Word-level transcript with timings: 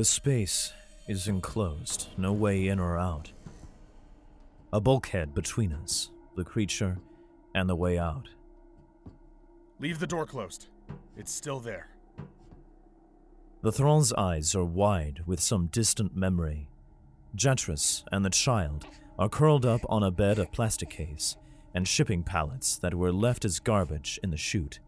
The 0.00 0.04
space 0.06 0.72
is 1.08 1.28
enclosed, 1.28 2.08
no 2.16 2.32
way 2.32 2.68
in 2.68 2.80
or 2.80 2.96
out. 2.96 3.32
A 4.72 4.80
bulkhead 4.80 5.34
between 5.34 5.74
us, 5.74 6.08
the 6.34 6.42
creature, 6.42 6.96
and 7.54 7.68
the 7.68 7.76
way 7.76 7.98
out. 7.98 8.30
Leave 9.78 9.98
the 9.98 10.06
door 10.06 10.24
closed. 10.24 10.68
It's 11.18 11.30
still 11.30 11.60
there. 11.60 11.88
The 13.60 13.72
thrall's 13.72 14.14
eyes 14.14 14.54
are 14.54 14.64
wide 14.64 15.20
with 15.26 15.38
some 15.38 15.66
distant 15.66 16.16
memory. 16.16 16.70
Jatrus 17.36 18.02
and 18.10 18.24
the 18.24 18.30
child 18.30 18.86
are 19.18 19.28
curled 19.28 19.66
up 19.66 19.82
on 19.86 20.02
a 20.02 20.10
bed 20.10 20.38
of 20.38 20.50
plastic 20.50 20.88
case 20.88 21.36
and 21.74 21.86
shipping 21.86 22.22
pallets 22.22 22.78
that 22.78 22.94
were 22.94 23.12
left 23.12 23.44
as 23.44 23.60
garbage 23.60 24.18
in 24.22 24.30
the 24.30 24.38
chute. 24.38 24.80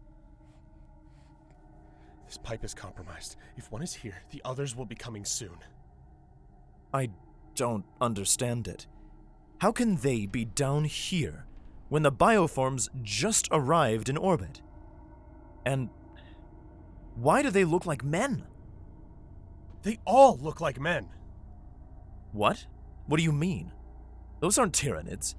This 2.33 2.39
pipe 2.39 2.65
is 2.65 2.73
compromised. 2.73 3.35
If 3.57 3.71
one 3.71 3.83
is 3.83 3.93
here, 3.93 4.23
the 4.31 4.41
others 4.43 4.75
will 4.75 4.87
be 4.87 4.95
coming 4.95 5.23
soon. 5.23 5.55
I 6.91 7.11
don't 7.53 7.85
understand 8.01 8.67
it. 8.67 8.87
How 9.61 9.71
can 9.71 9.97
they 9.97 10.25
be 10.25 10.43
down 10.43 10.85
here 10.85 11.45
when 11.89 12.01
the 12.01 12.11
bioforms 12.11 12.89
just 13.03 13.47
arrived 13.51 14.09
in 14.09 14.17
orbit? 14.17 14.63
And 15.63 15.89
why 17.13 17.43
do 17.43 17.51
they 17.51 17.65
look 17.65 17.85
like 17.85 18.03
men? 18.03 18.45
They 19.83 19.99
all 20.03 20.35
look 20.41 20.59
like 20.59 20.79
men. 20.79 21.09
What? 22.31 22.65
What 23.05 23.17
do 23.17 23.23
you 23.23 23.31
mean? 23.31 23.71
Those 24.39 24.57
aren't 24.57 24.73
Tyranids. 24.73 25.35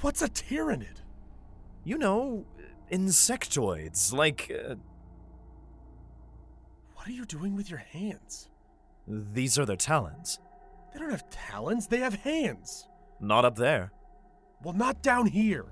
What's 0.00 0.22
a 0.22 0.28
Tyranid? 0.28 1.02
You 1.82 1.98
know, 1.98 2.46
insectoids, 2.88 4.12
like. 4.12 4.48
Uh, 4.48 4.76
What 7.04 7.10
are 7.10 7.16
you 7.16 7.26
doing 7.26 7.54
with 7.54 7.68
your 7.68 7.82
hands? 7.92 8.48
these 9.06 9.58
are 9.58 9.66
their 9.66 9.76
talons. 9.76 10.38
They 10.90 11.00
don't 11.00 11.10
have 11.10 11.28
talons, 11.28 11.86
they 11.86 11.98
have 11.98 12.14
hands. 12.14 12.88
Not 13.20 13.44
up 13.44 13.56
there. 13.56 13.92
Well, 14.62 14.72
not 14.72 15.02
down 15.02 15.26
here. 15.26 15.66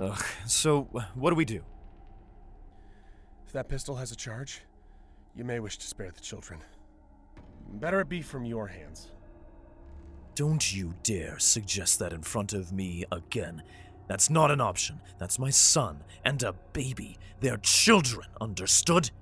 Ugh, 0.00 0.24
so, 0.44 0.88
what 1.14 1.30
do 1.30 1.36
we 1.36 1.44
do? 1.44 1.62
If 3.46 3.52
that 3.52 3.68
pistol 3.68 3.94
has 3.94 4.10
a 4.10 4.16
charge, 4.16 4.62
you 5.36 5.44
may 5.44 5.60
wish 5.60 5.78
to 5.78 5.86
spare 5.86 6.10
the 6.10 6.20
children. 6.20 6.58
Better 7.74 8.00
it 8.00 8.08
be 8.08 8.22
from 8.22 8.44
your 8.44 8.66
hands. 8.66 9.12
Don't 10.34 10.74
you 10.74 10.94
dare 11.04 11.38
suggest 11.38 12.00
that 12.00 12.12
in 12.12 12.22
front 12.22 12.54
of 12.54 12.72
me 12.72 13.04
again. 13.12 13.62
That's 14.10 14.28
not 14.28 14.50
an 14.50 14.60
option. 14.60 15.00
That's 15.18 15.38
my 15.38 15.50
son 15.50 16.02
and 16.24 16.42
a 16.42 16.52
baby. 16.72 17.16
They're 17.38 17.58
children, 17.58 18.26
understood? 18.40 19.12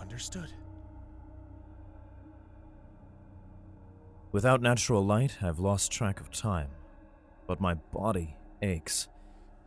Understood. 0.00 0.52
Without 4.32 4.60
natural 4.60 5.06
light, 5.06 5.36
I've 5.40 5.60
lost 5.60 5.92
track 5.92 6.18
of 6.18 6.32
time. 6.32 6.70
But 7.46 7.60
my 7.60 7.74
body 7.74 8.34
aches. 8.62 9.06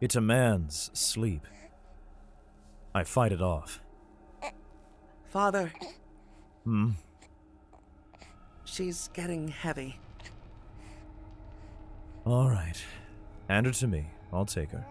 It 0.02 0.12
demands 0.12 0.92
sleep. 0.94 1.48
I 2.94 3.06
fight 3.06 3.32
it 3.32 3.42
off. 3.42 3.80
Father, 5.30 5.72
Hmm? 6.66 6.92
she's 8.66 9.08
getting 9.14 9.48
heavy. 9.48 10.02
All 12.26 12.50
right. 12.50 12.78
Hand 13.50 13.66
her 13.66 13.72
to 13.72 13.88
me. 13.88 14.06
I'll 14.32 14.46
take 14.46 14.72
her. 14.72 14.86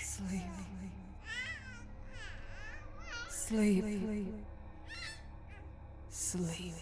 Sleep. 0.00 0.42
Sleep. 3.28 3.84
Sleep. 6.10 6.72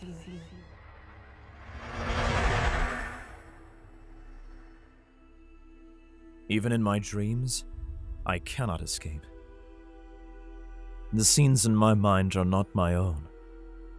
Even 6.48 6.72
in 6.72 6.82
my 6.82 6.98
dreams, 6.98 7.64
I 8.24 8.38
cannot 8.38 8.80
escape. 8.80 9.24
The 11.12 11.24
scenes 11.24 11.64
in 11.64 11.74
my 11.74 11.94
mind 11.94 12.36
are 12.36 12.44
not 12.44 12.74
my 12.74 12.94
own. 12.94 13.28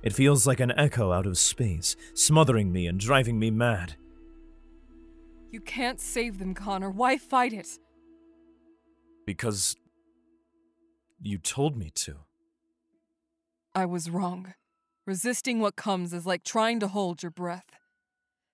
It 0.03 0.13
feels 0.13 0.45
like 0.45 0.59
an 0.59 0.71
echo 0.77 1.11
out 1.11 1.25
of 1.25 1.37
space, 1.37 1.95
smothering 2.13 2.71
me 2.71 2.87
and 2.87 2.99
driving 2.99 3.39
me 3.39 3.51
mad. 3.51 3.95
You 5.51 5.59
can't 5.59 5.99
save 5.99 6.37
them, 6.37 6.53
Connor. 6.53 6.91
Why 6.91 7.17
fight 7.17 7.53
it? 7.53 7.67
Because 9.25 9.75
you 11.21 11.37
told 11.37 11.75
me 11.75 11.89
to. 11.95 12.17
I 13.73 13.85
was 13.85 14.09
wrong. 14.09 14.53
Resisting 15.05 15.59
what 15.59 15.75
comes 15.75 16.13
is 16.13 16.25
like 16.27 16.43
trying 16.43 16.79
to 16.79 16.87
hold 16.87 17.23
your 17.23 17.31
breath. 17.31 17.71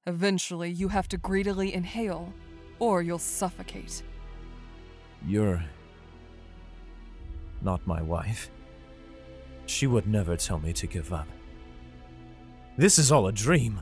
Eventually, 0.07 0.71
you 0.71 0.87
have 0.87 1.07
to 1.09 1.17
greedily 1.17 1.73
inhale, 1.73 2.33
or 2.79 3.01
you'll 3.01 3.19
suffocate. 3.19 4.03
You're 5.25 5.63
not 7.61 7.85
my 7.85 8.01
wife. 8.01 8.49
She 9.65 9.87
would 9.87 10.07
never 10.07 10.37
tell 10.37 10.59
me 10.59 10.73
to 10.73 10.87
give 10.87 11.11
up. 11.11 11.27
This 12.77 12.99
is 12.99 13.11
all 13.11 13.27
a 13.27 13.31
dream. 13.31 13.81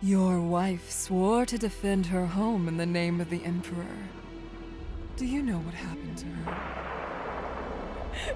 Your 0.00 0.40
wife 0.40 0.90
swore 0.90 1.44
to 1.46 1.58
defend 1.58 2.06
her 2.06 2.26
home 2.26 2.68
in 2.68 2.76
the 2.76 2.86
name 2.86 3.20
of 3.20 3.30
the 3.30 3.44
Emperor. 3.44 3.84
Do 5.16 5.26
you 5.26 5.42
know 5.42 5.58
what 5.58 5.74
happened 5.74 6.16
to 6.18 6.26
her? 6.26 6.56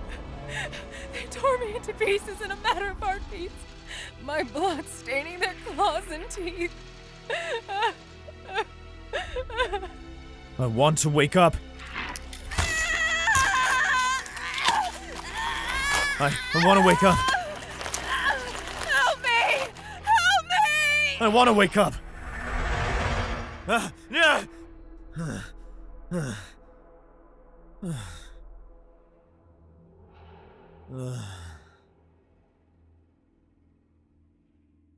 they 1.13 1.27
tore 1.31 1.59
me 1.59 1.77
into 1.77 1.93
pieces 1.95 2.41
in 2.41 2.51
a 2.51 2.57
matter 2.57 2.91
of 2.91 2.99
heartbeats. 2.99 3.55
My 4.25 4.43
blood 4.43 4.87
staining 4.89 5.39
their 5.39 5.55
claws 5.65 6.03
and 6.11 6.29
teeth. 6.29 6.73
I 10.59 10.67
want 10.67 10.99
to 10.99 11.09
wake 11.09 11.37
up. 11.37 11.57
I, 16.21 16.33
I 16.55 16.67
want 16.67 16.81
to 16.81 16.87
wake 16.87 17.03
up. 17.03 17.17
Help 18.87 19.23
me! 19.23 19.69
Help 20.03 20.47
me! 20.49 21.17
I 21.21 21.29
want 21.29 21.49
to 21.49 21.53
wake 21.53 21.77
up. 21.77 21.95
Ah, 23.69 23.93
yeah. 24.11 24.45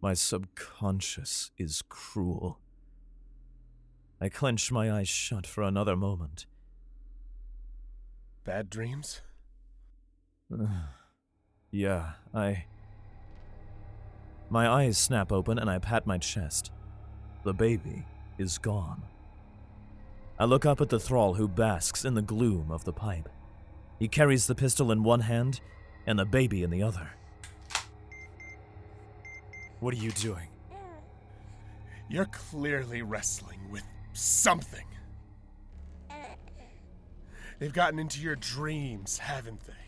My 0.00 0.14
subconscious 0.14 1.50
is 1.56 1.82
cruel. 1.88 2.58
I 4.20 4.28
clench 4.28 4.70
my 4.72 4.90
eyes 4.92 5.08
shut 5.08 5.46
for 5.46 5.62
another 5.62 5.96
moment. 5.96 6.46
Bad 8.44 8.68
dreams? 8.70 9.22
Yeah, 11.74 12.12
I. 12.32 12.66
My 14.48 14.68
eyes 14.68 14.96
snap 14.96 15.32
open 15.32 15.58
and 15.58 15.68
I 15.68 15.80
pat 15.80 16.06
my 16.06 16.18
chest. 16.18 16.70
The 17.42 17.52
baby 17.52 18.06
is 18.38 18.58
gone. 18.58 19.02
I 20.38 20.44
look 20.44 20.64
up 20.64 20.80
at 20.80 20.88
the 20.88 21.00
thrall 21.00 21.34
who 21.34 21.48
basks 21.48 22.04
in 22.04 22.14
the 22.14 22.22
gloom 22.22 22.70
of 22.70 22.84
the 22.84 22.92
pipe. 22.92 23.28
He 23.98 24.06
carries 24.06 24.46
the 24.46 24.54
pistol 24.54 24.92
in 24.92 25.02
one 25.02 25.22
hand 25.22 25.60
and 26.06 26.16
the 26.16 26.24
baby 26.24 26.62
in 26.62 26.70
the 26.70 26.84
other. 26.84 27.10
What 29.80 29.94
are 29.94 29.98
you 29.98 30.12
doing? 30.12 30.50
You're 32.08 32.26
clearly 32.26 33.02
wrestling 33.02 33.58
with 33.68 33.82
something. 34.12 34.86
They've 37.58 37.72
gotten 37.72 37.98
into 37.98 38.20
your 38.20 38.36
dreams, 38.36 39.18
haven't 39.18 39.66
they? 39.66 39.83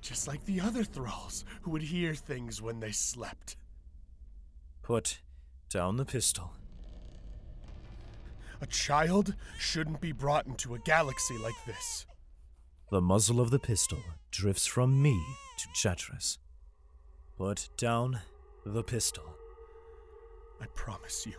Just 0.00 0.26
like 0.26 0.44
the 0.44 0.60
other 0.60 0.84
thralls 0.84 1.44
who 1.62 1.70
would 1.70 1.82
hear 1.82 2.14
things 2.14 2.62
when 2.62 2.80
they 2.80 2.92
slept. 2.92 3.56
Put 4.82 5.20
down 5.68 5.96
the 5.96 6.04
pistol. 6.04 6.52
A 8.60 8.66
child 8.66 9.34
shouldn't 9.58 10.00
be 10.00 10.12
brought 10.12 10.46
into 10.46 10.74
a 10.74 10.78
galaxy 10.80 11.38
like 11.38 11.54
this. 11.66 12.06
The 12.90 13.00
muzzle 13.00 13.40
of 13.40 13.50
the 13.50 13.58
pistol 13.58 14.02
drifts 14.30 14.66
from 14.66 15.00
me 15.00 15.18
to 15.58 15.68
Jatrus. 15.68 16.38
Put 17.38 17.68
down 17.76 18.20
the 18.66 18.82
pistol. 18.82 19.24
I 20.60 20.66
promise 20.74 21.26
you, 21.26 21.36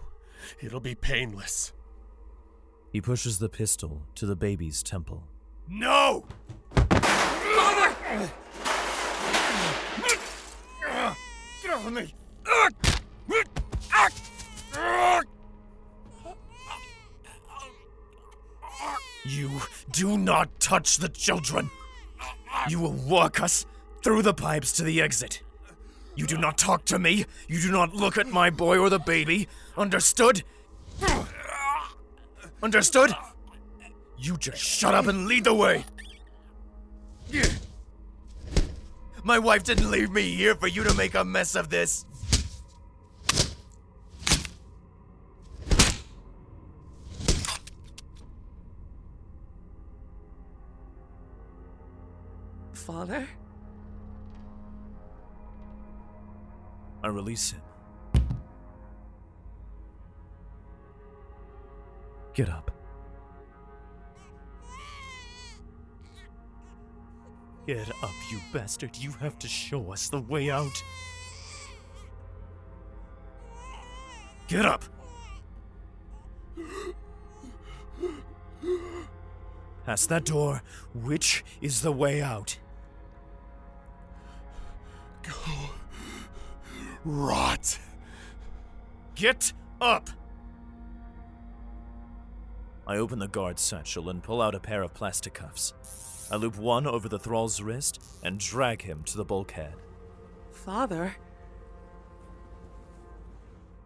it'll 0.62 0.80
be 0.80 0.96
painless. 0.96 1.74
He 2.92 3.02
pushes 3.02 3.38
the 3.38 3.50
pistol 3.50 4.02
to 4.16 4.26
the 4.26 4.36
baby's 4.36 4.82
temple. 4.82 5.24
No! 5.68 6.26
You 19.24 19.62
do 19.92 20.18
not 20.18 20.60
touch 20.60 20.98
the 20.98 21.08
children. 21.08 21.70
You 22.68 22.80
will 22.80 22.92
walk 22.92 23.42
us 23.42 23.66
through 24.04 24.24
the 24.24 24.34
pipes 24.34 24.74
to 24.74 24.84
the 24.84 25.02
exit. 25.02 25.42
You 26.16 26.28
do 26.28 26.38
not 26.38 26.58
talk 26.58 26.84
to 26.86 27.00
me. 27.00 27.26
You 27.48 27.62
do 27.62 27.72
not 27.72 27.96
look 27.96 28.18
at 28.18 28.28
my 28.28 28.50
boy 28.50 28.78
or 28.78 28.90
the 28.90 29.00
baby. 29.00 29.48
Understood? 29.78 30.44
Understood? 32.62 33.16
You 34.18 34.38
just 34.38 34.62
shut 34.62 34.94
up 34.94 35.08
and 35.08 35.28
lead 35.28 35.46
the 35.46 35.54
way. 35.54 35.86
My 39.24 39.38
wife 39.38 39.64
didn't 39.64 39.92
leave 39.92 40.12
me 40.12 40.36
here 40.36 40.56
for 40.56 40.68
you 40.68 40.84
to 40.84 40.94
make 40.96 41.14
a 41.14 41.24
mess 41.24 41.56
of 41.56 41.70
this. 41.70 42.06
Father? 52.74 53.28
I 57.04 57.08
release 57.08 57.52
him. 57.52 57.62
Get 62.34 62.50
up. 62.50 62.81
Get 67.72 67.90
up, 68.04 68.12
you 68.30 68.38
bastard. 68.52 68.98
You 68.98 69.12
have 69.22 69.40
to 69.40 69.48
show 69.48 69.94
us 69.94 70.10
the 70.10 70.20
way 70.20 70.50
out. 70.50 70.84
Get 74.50 74.66
up! 74.66 74.84
Past 79.86 80.10
that 80.10 80.26
door, 80.26 80.62
which 80.94 81.46
is 81.62 81.82
the 81.82 81.94
way 81.94 82.22
out? 82.22 82.60
Go. 85.24 85.32
Rot. 87.06 87.80
Get 89.16 89.54
up! 89.80 90.10
I 92.86 92.98
open 92.98 93.20
the 93.20 93.30
guard 93.30 93.60
satchel 93.60 94.10
and 94.10 94.22
pull 94.22 94.42
out 94.42 94.56
a 94.56 94.60
pair 94.60 94.82
of 94.82 94.94
plastic 94.94 95.36
cuffs. 95.36 95.74
I 96.32 96.38
loop 96.38 96.58
one 96.58 96.88
over 96.88 97.10
the 97.10 97.20
thrall's 97.20 97.62
wrist 97.62 98.02
and 98.24 98.40
drag 98.40 98.82
him 98.82 99.04
to 99.04 99.18
the 99.18 99.26
bulkhead. 99.26 99.74
Father? 100.54 101.14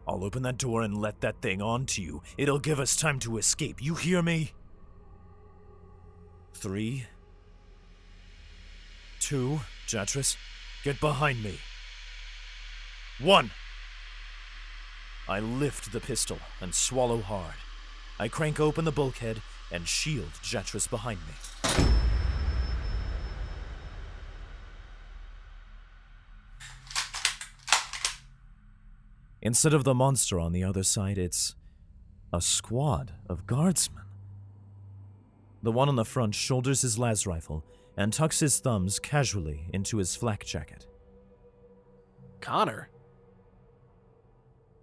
I'll 0.08 0.24
open 0.24 0.44
that 0.44 0.60
door 0.60 0.84
and 0.84 0.96
let 0.96 1.22
that 1.22 1.42
thing 1.42 1.60
onto 1.60 2.04
you. 2.04 2.22
It'll 2.38 2.60
give 2.60 2.80
us 2.80 2.96
time 2.96 3.18
to 3.22 3.38
escape. 3.40 3.82
You 3.82 3.96
hear 3.96 4.22
me? 4.22 4.54
Three. 6.54 7.08
Two. 9.20 9.62
Jatrus, 9.88 10.38
get 10.84 11.00
behind 11.00 11.44
me. 11.44 11.58
One. 13.20 13.50
I 15.28 15.40
lift 15.40 15.92
the 15.92 16.00
pistol 16.00 16.38
and 16.62 16.76
swallow 16.76 17.22
hard. 17.22 17.56
I 18.20 18.28
crank 18.28 18.60
open 18.60 18.86
the 18.86 18.92
bulkhead 18.92 19.42
and 19.72 19.88
shield 19.88 20.32
Jatrus 20.44 20.88
behind 20.88 21.20
me. 21.22 21.34
Instead 29.46 29.76
of 29.76 29.84
the 29.84 29.94
monster 29.94 30.40
on 30.40 30.54
the 30.54 30.64
other 30.64 30.82
side, 30.82 31.20
it's 31.20 31.54
a 32.34 32.42
squad 32.42 33.14
of 33.30 33.46
guardsmen. 33.46 34.02
The 35.62 35.72
one 35.72 35.88
on 35.88 35.96
the 35.96 36.04
front 36.04 36.34
shoulders 36.34 36.82
his 36.82 36.98
las 36.98 37.28
rifle 37.28 37.64
and 37.96 38.12
tucks 38.12 38.40
his 38.40 38.58
thumbs 38.58 38.98
casually 38.98 39.68
into 39.72 39.98
his 39.98 40.16
flak 40.16 40.44
jacket. 40.44 40.88
Connor? 42.42 42.90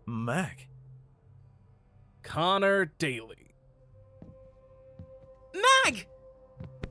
Mac, 0.07 0.69
Connor 2.23 2.85
Daly. 3.01 3.57
Mag! 5.85 6.07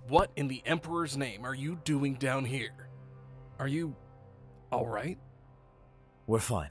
What 0.09 0.29
in 0.35 0.49
the 0.49 0.61
Emperor's 0.65 1.15
name 1.15 1.45
are 1.45 1.55
you 1.55 1.79
doing 1.85 2.15
down 2.15 2.43
here? 2.43 2.89
Are 3.59 3.67
you 3.69 3.95
alright? 4.73 5.17
we're 6.27 6.39
fine. 6.39 6.69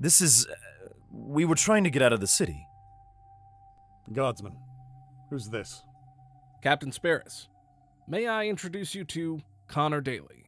This 0.00 0.22
is. 0.22 0.46
Uh, 0.46 0.88
we 1.12 1.44
were 1.44 1.54
trying 1.54 1.84
to 1.84 1.90
get 1.90 2.02
out 2.02 2.12
of 2.12 2.20
the 2.20 2.26
city. 2.26 2.66
Guardsman, 4.12 4.56
who's 5.28 5.48
this? 5.48 5.82
Captain 6.62 6.90
Sparris, 6.90 7.48
may 8.08 8.26
I 8.26 8.46
introduce 8.46 8.94
you 8.94 9.04
to 9.04 9.40
Connor 9.68 10.00
Daly? 10.00 10.46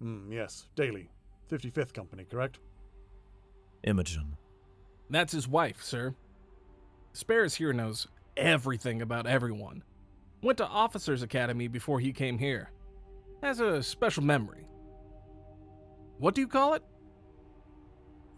Hmm, 0.00 0.32
yes, 0.32 0.68
Daly. 0.76 1.10
55th 1.50 1.92
Company, 1.92 2.24
correct? 2.24 2.58
Imogen. 3.82 4.36
That's 5.10 5.32
his 5.32 5.48
wife, 5.48 5.82
sir. 5.82 6.14
Sparris 7.12 7.54
here 7.54 7.72
knows 7.72 8.06
everything 8.36 9.02
about 9.02 9.26
everyone. 9.26 9.82
Went 10.42 10.58
to 10.58 10.66
Officers 10.66 11.22
Academy 11.22 11.68
before 11.68 12.00
he 12.00 12.12
came 12.12 12.38
here. 12.38 12.70
Has 13.42 13.60
a 13.60 13.82
special 13.82 14.22
memory. 14.22 14.66
What 16.18 16.34
do 16.34 16.40
you 16.40 16.48
call 16.48 16.74
it? 16.74 16.82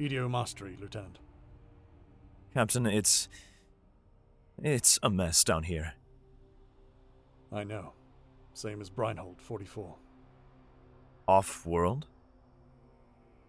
EDO 0.02 0.28
Mastery, 0.28 0.76
Lieutenant. 0.81 1.20
Captain, 2.52 2.87
it's. 2.87 3.28
It's 4.60 4.99
a 5.00 5.08
mess 5.08 5.44
down 5.44 5.62
here. 5.62 5.94
I 7.52 7.62
know. 7.62 7.92
Same 8.52 8.80
as 8.80 8.90
Breinhold, 8.90 9.40
44. 9.40 9.94
Off 11.28 11.64
world? 11.64 12.06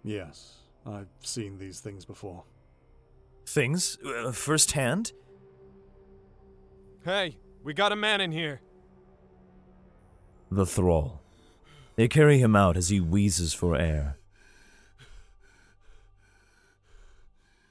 Yes, 0.03 0.59
I've 0.85 1.07
seen 1.21 1.57
these 1.57 1.79
things 1.79 2.05
before. 2.05 2.43
Things? 3.47 3.97
Uh, 4.05 4.31
firsthand? 4.31 5.11
Hey, 7.03 7.37
we 7.63 7.73
got 7.73 7.91
a 7.91 7.95
man 7.95 8.21
in 8.21 8.31
here. 8.31 8.61
The 10.51 10.67
thrall. 10.67 11.19
They 11.95 12.07
carry 12.07 12.37
him 12.37 12.55
out 12.55 12.77
as 12.77 12.89
he 12.89 13.01
wheezes 13.01 13.53
for 13.55 13.75
air. 13.75 14.17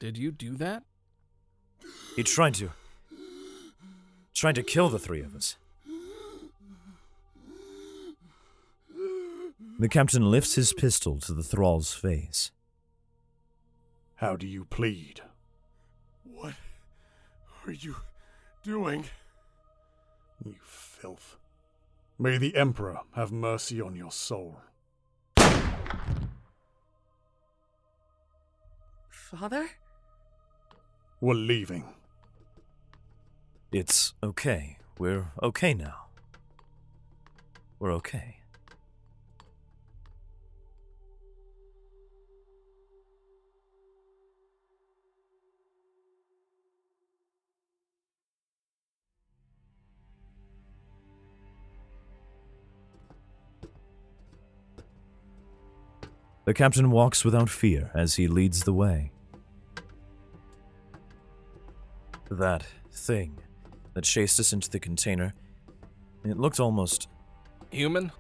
Did 0.03 0.19
you 0.19 0.33
do 0.33 0.57
that? 0.57 0.83
He 2.17 2.25
tried 2.25 2.55
to. 2.55 2.71
Tried 4.35 4.57
to 4.57 4.65
kill 4.65 4.89
the 4.89 4.99
three 4.99 5.21
of 5.21 5.37
us. 5.37 5.55
The 9.79 9.89
captain 9.89 10.29
lifts 10.29 10.57
his 10.57 10.73
pistol 10.73 11.21
to 11.21 11.33
the 11.33 11.45
thrall's 11.45 11.93
face. 11.93 12.51
How 14.17 14.35
do 14.35 14.45
you 14.45 14.65
plead? 14.65 15.21
What 16.25 16.55
are 17.65 17.73
you 17.73 17.95
doing? 18.65 19.05
You 20.45 20.57
filth. 20.65 21.37
May 22.19 22.39
the 22.39 22.57
Emperor 22.57 23.03
have 23.15 23.31
mercy 23.31 23.81
on 23.81 23.95
your 23.95 24.11
soul. 24.11 24.63
Father? 29.09 29.69
We're 31.23 31.35
leaving. 31.35 31.85
It's 33.71 34.13
okay. 34.25 34.79
We're 34.99 35.27
okay 35.41 35.73
now. 35.73 36.07
We're 37.79 37.93
okay. 37.93 38.39
The 56.47 56.53
captain 56.53 56.91
walks 56.91 57.25
without 57.25 57.49
fear 57.49 57.93
as 57.95 58.17
he 58.17 58.27
leads 58.27 58.65
the 58.65 58.73
way. 58.73 59.12
That 62.39 62.65
thing 62.91 63.39
that 63.93 64.05
chased 64.05 64.41
us 64.41 64.55
into 64.55 64.71
the 64.71 64.81
container, 64.81 65.35
it 66.25 66.39
looked 66.39 66.59
almost. 66.59 67.09
Human? 67.71 68.11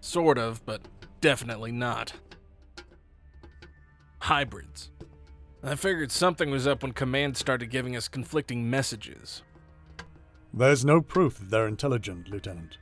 Sort 0.00 0.38
of, 0.38 0.64
but 0.64 0.80
definitely 1.20 1.70
not. 1.70 2.14
Hybrids. 4.20 4.90
I 5.62 5.74
figured 5.74 6.10
something 6.10 6.50
was 6.50 6.66
up 6.66 6.82
when 6.82 6.92
Command 6.92 7.36
started 7.36 7.68
giving 7.68 7.94
us 7.94 8.08
conflicting 8.08 8.70
messages. 8.70 9.42
There's 10.54 10.84
no 10.86 11.02
proof 11.02 11.38
that 11.38 11.50
they're 11.50 11.68
intelligent, 11.68 12.30
Lieutenant. 12.30 12.78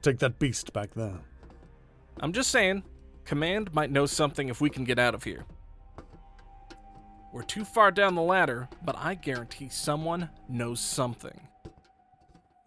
Take 0.00 0.20
that 0.20 0.38
beast 0.38 0.72
back 0.72 0.94
there. 0.94 1.20
I'm 2.18 2.32
just 2.32 2.50
saying, 2.50 2.82
Command 3.26 3.74
might 3.74 3.90
know 3.90 4.06
something 4.06 4.48
if 4.48 4.58
we 4.58 4.70
can 4.70 4.84
get 4.84 4.98
out 4.98 5.14
of 5.14 5.24
here. 5.24 5.44
We're 7.32 7.42
too 7.42 7.64
far 7.64 7.90
down 7.90 8.14
the 8.14 8.22
ladder, 8.22 8.68
but 8.84 8.94
I 8.96 9.14
guarantee 9.14 9.70
someone 9.70 10.28
knows 10.48 10.80
something. 10.80 11.48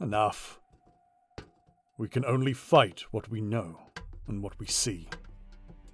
Enough. 0.02 0.60
We 1.98 2.08
can 2.08 2.26
only 2.26 2.54
fight 2.54 3.06
what 3.12 3.30
we 3.30 3.42
know 3.42 3.80
and 4.28 4.42
what 4.42 4.60
we 4.60 4.66
see. 4.66 5.08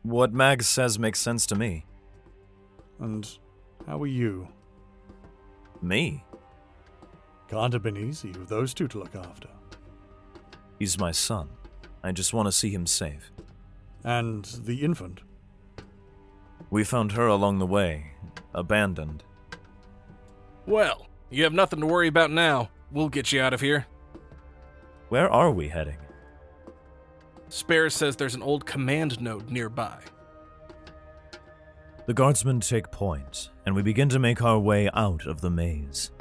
What 0.03 0.33
Mag 0.33 0.63
says 0.63 0.97
makes 0.97 1.19
sense 1.19 1.45
to 1.47 1.55
me. 1.55 1.85
And 2.99 3.29
how 3.85 4.01
are 4.01 4.07
you? 4.07 4.47
Me? 5.81 6.23
Can't 7.49 7.73
have 7.73 7.83
been 7.83 7.97
easy 7.97 8.31
with 8.31 8.47
those 8.47 8.73
two 8.73 8.87
to 8.87 8.99
look 8.99 9.15
after. 9.15 9.49
He's 10.79 10.97
my 10.97 11.11
son. 11.11 11.49
I 12.03 12.13
just 12.13 12.33
want 12.33 12.47
to 12.47 12.51
see 12.51 12.69
him 12.69 12.87
safe. 12.87 13.31
And 14.03 14.45
the 14.45 14.83
infant? 14.83 15.21
We 16.71 16.83
found 16.83 17.11
her 17.11 17.27
along 17.27 17.59
the 17.59 17.67
way, 17.67 18.13
abandoned. 18.53 19.23
Well, 20.65 21.05
you 21.29 21.43
have 21.43 21.53
nothing 21.53 21.81
to 21.81 21.85
worry 21.85 22.07
about 22.07 22.31
now. 22.31 22.69
We'll 22.91 23.09
get 23.09 23.31
you 23.31 23.41
out 23.41 23.53
of 23.53 23.61
here. 23.61 23.85
Where 25.09 25.29
are 25.29 25.51
we 25.51 25.67
heading? 25.67 25.97
Spares 27.49 27.93
says 27.93 28.15
there's 28.15 28.35
an 28.35 28.41
old 28.41 28.65
command 28.65 29.21
node 29.21 29.51
nearby. 29.51 29.97
The 32.05 32.13
guardsmen 32.13 32.61
take 32.61 32.89
point, 32.89 33.49
and 33.65 33.75
we 33.75 33.81
begin 33.81 34.07
to 34.09 34.19
make 34.19 34.41
our 34.41 34.57
way 34.57 34.89
out 34.93 35.25
of 35.25 35.41
the 35.41 35.49
maze. 35.49 36.11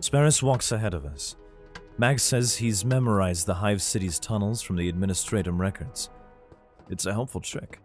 Sparris 0.00 0.42
walks 0.42 0.72
ahead 0.72 0.94
of 0.94 1.04
us. 1.04 1.36
Mag 1.98 2.20
says 2.20 2.56
he's 2.56 2.84
memorized 2.84 3.46
the 3.46 3.54
Hive 3.54 3.82
City's 3.82 4.18
tunnels 4.18 4.62
from 4.62 4.76
the 4.76 4.90
administratum 4.90 5.58
records. 5.58 6.08
It's 6.88 7.04
a 7.04 7.12
helpful 7.12 7.42
trick. 7.42 7.80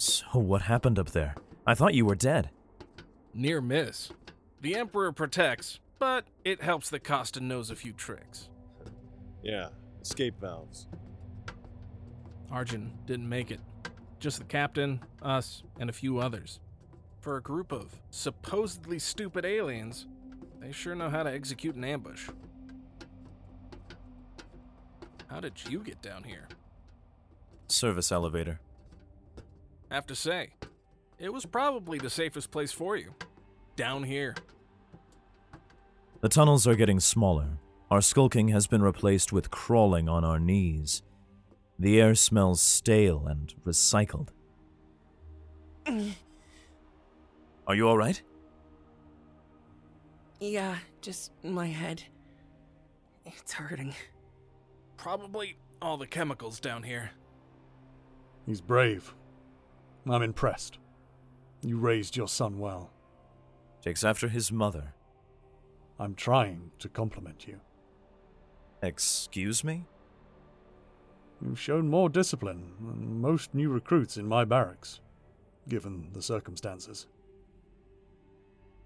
So, 0.00 0.24
what 0.32 0.62
happened 0.62 0.98
up 0.98 1.10
there? 1.10 1.34
I 1.66 1.74
thought 1.74 1.92
you 1.92 2.06
were 2.06 2.14
dead. 2.14 2.48
Near 3.34 3.60
miss. 3.60 4.10
The 4.62 4.74
Emperor 4.74 5.12
protects, 5.12 5.78
but 5.98 6.24
it 6.42 6.62
helps 6.62 6.88
that 6.88 7.04
Costa 7.04 7.38
knows 7.38 7.70
a 7.70 7.76
few 7.76 7.92
tricks. 7.92 8.48
Yeah, 9.42 9.68
escape 10.00 10.40
valves. 10.40 10.86
Arjun 12.50 12.92
didn't 13.04 13.28
make 13.28 13.50
it. 13.50 13.60
Just 14.20 14.38
the 14.38 14.44
captain, 14.44 15.00
us, 15.20 15.64
and 15.78 15.90
a 15.90 15.92
few 15.92 16.16
others. 16.16 16.60
For 17.20 17.36
a 17.36 17.42
group 17.42 17.70
of 17.70 18.00
supposedly 18.08 18.98
stupid 18.98 19.44
aliens, 19.44 20.06
they 20.62 20.72
sure 20.72 20.94
know 20.94 21.10
how 21.10 21.24
to 21.24 21.30
execute 21.30 21.74
an 21.74 21.84
ambush. 21.84 22.30
How 25.26 25.40
did 25.40 25.62
you 25.68 25.80
get 25.80 26.00
down 26.00 26.24
here? 26.24 26.48
Service 27.68 28.10
elevator. 28.10 28.60
Have 29.90 30.06
to 30.06 30.14
say, 30.14 30.50
it 31.18 31.32
was 31.32 31.44
probably 31.44 31.98
the 31.98 32.10
safest 32.10 32.50
place 32.50 32.72
for 32.72 32.96
you. 32.96 33.12
Down 33.76 34.04
here. 34.04 34.34
The 36.20 36.28
tunnels 36.28 36.66
are 36.66 36.76
getting 36.76 37.00
smaller. 37.00 37.58
Our 37.90 38.00
skulking 38.00 38.48
has 38.48 38.66
been 38.68 38.82
replaced 38.82 39.32
with 39.32 39.50
crawling 39.50 40.08
on 40.08 40.24
our 40.24 40.38
knees. 40.38 41.02
The 41.78 42.00
air 42.00 42.14
smells 42.14 42.60
stale 42.60 43.26
and 43.26 43.52
recycled. 43.66 44.28
Are 47.66 47.74
you 47.74 47.88
alright? 47.88 48.22
Yeah, 50.38 50.76
just 51.00 51.32
my 51.42 51.66
head. 51.66 52.02
It's 53.24 53.52
hurting. 53.52 53.94
Probably 54.96 55.56
all 55.82 55.96
the 55.96 56.06
chemicals 56.06 56.60
down 56.60 56.82
here. 56.82 57.10
He's 58.46 58.60
brave. 58.60 59.14
I'm 60.08 60.22
impressed. 60.22 60.78
You 61.62 61.78
raised 61.78 62.16
your 62.16 62.28
son 62.28 62.58
well. 62.58 62.90
Takes 63.82 64.04
after 64.04 64.28
his 64.28 64.50
mother. 64.50 64.94
I'm 65.98 66.14
trying 66.14 66.70
to 66.78 66.88
compliment 66.88 67.46
you. 67.46 67.60
Excuse 68.82 69.62
me? 69.62 69.84
You've 71.42 71.60
shown 71.60 71.88
more 71.88 72.08
discipline 72.08 72.72
than 72.80 73.20
most 73.20 73.54
new 73.54 73.70
recruits 73.70 74.16
in 74.16 74.26
my 74.26 74.44
barracks, 74.44 75.00
given 75.68 76.08
the 76.12 76.22
circumstances. 76.22 77.06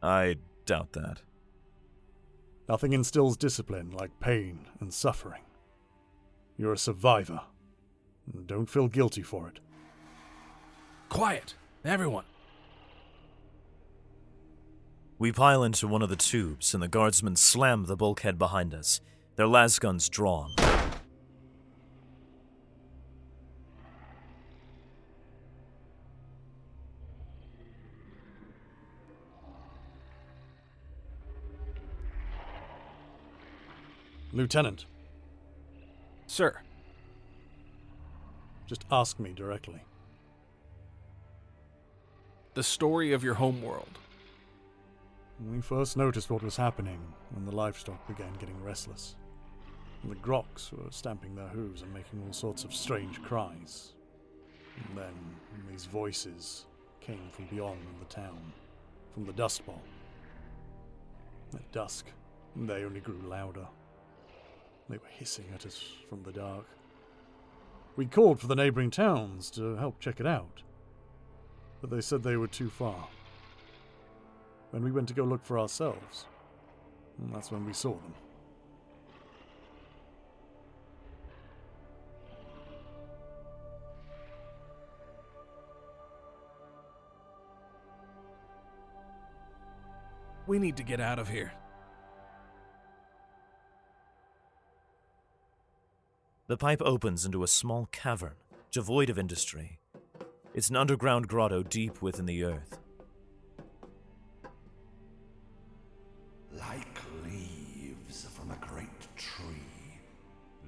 I 0.02 0.36
doubt 0.66 0.92
that. 0.92 1.22
Nothing 2.68 2.92
instills 2.92 3.36
discipline 3.36 3.90
like 3.90 4.20
pain 4.20 4.66
and 4.80 4.92
suffering. 4.92 5.42
You're 6.56 6.72
a 6.72 6.78
survivor. 6.78 7.40
Don't 8.46 8.70
feel 8.70 8.88
guilty 8.88 9.22
for 9.22 9.48
it. 9.48 9.60
Quiet, 11.08 11.54
everyone. 11.84 12.24
We 15.18 15.30
pile 15.30 15.62
into 15.62 15.86
one 15.86 16.02
of 16.02 16.08
the 16.08 16.16
tubes, 16.16 16.74
and 16.74 16.82
the 16.82 16.88
guardsmen 16.88 17.36
slam 17.36 17.84
the 17.84 17.96
bulkhead 17.96 18.38
behind 18.38 18.74
us, 18.74 19.00
their 19.36 19.46
las 19.46 19.78
guns 19.78 20.08
drawn. 20.08 20.52
Lieutenant, 34.32 34.86
Sir, 36.26 36.56
just 38.66 38.84
ask 38.90 39.20
me 39.20 39.32
directly. 39.32 39.80
The 42.54 42.62
story 42.62 43.12
of 43.12 43.24
your 43.24 43.34
homeworld. 43.34 43.98
We 45.50 45.60
first 45.60 45.96
noticed 45.96 46.30
what 46.30 46.44
was 46.44 46.56
happening 46.56 47.00
when 47.32 47.44
the 47.44 47.50
livestock 47.50 48.06
began 48.06 48.32
getting 48.34 48.62
restless. 48.62 49.16
The 50.04 50.14
grox 50.14 50.70
were 50.70 50.88
stamping 50.90 51.34
their 51.34 51.48
hooves 51.48 51.82
and 51.82 51.92
making 51.92 52.22
all 52.24 52.32
sorts 52.32 52.62
of 52.62 52.72
strange 52.72 53.20
cries. 53.22 53.94
And 54.76 54.96
then 54.96 55.14
these 55.68 55.86
voices 55.86 56.66
came 57.00 57.28
from 57.32 57.46
beyond 57.46 57.80
the 57.98 58.04
town, 58.14 58.52
from 59.12 59.24
the 59.24 59.32
Dust 59.32 59.66
Bowl. 59.66 59.82
At 61.54 61.72
dusk, 61.72 62.06
they 62.54 62.84
only 62.84 63.00
grew 63.00 63.20
louder. 63.26 63.66
They 64.88 64.98
were 64.98 65.10
hissing 65.10 65.46
at 65.52 65.66
us 65.66 65.82
from 66.08 66.22
the 66.22 66.32
dark. 66.32 66.66
We 67.96 68.06
called 68.06 68.38
for 68.38 68.46
the 68.46 68.54
neighboring 68.54 68.92
towns 68.92 69.50
to 69.52 69.74
help 69.74 69.98
check 69.98 70.20
it 70.20 70.26
out, 70.26 70.62
but 71.84 71.94
they 71.94 72.00
said 72.00 72.22
they 72.22 72.38
were 72.38 72.46
too 72.46 72.70
far. 72.70 73.08
When 74.70 74.82
we 74.82 74.90
went 74.90 75.06
to 75.08 75.12
go 75.12 75.22
look 75.22 75.44
for 75.44 75.58
ourselves, 75.58 76.24
and 77.18 77.30
that's 77.34 77.52
when 77.52 77.66
we 77.66 77.74
saw 77.74 77.90
them. 77.90 78.14
We 90.46 90.58
need 90.58 90.78
to 90.78 90.82
get 90.82 91.00
out 91.00 91.18
of 91.18 91.28
here. 91.28 91.52
The 96.46 96.56
pipe 96.56 96.80
opens 96.80 97.26
into 97.26 97.42
a 97.42 97.46
small 97.46 97.90
cavern, 97.92 98.36
devoid 98.70 99.10
of 99.10 99.18
industry. 99.18 99.80
It's 100.54 100.70
an 100.70 100.76
underground 100.76 101.26
grotto 101.26 101.64
deep 101.64 102.00
within 102.00 102.26
the 102.26 102.44
earth. 102.44 102.78
Like 106.52 107.00
leaves 107.24 108.26
from 108.32 108.52
a 108.52 108.56
great 108.64 109.16
tree, 109.16 109.98